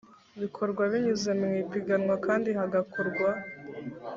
bikorwa 0.41 0.81
binyuze 0.91 1.31
mu 1.39 1.47
ipiganwa 1.63 2.15
kandi 2.25 2.49
hagakorwa 2.59 3.29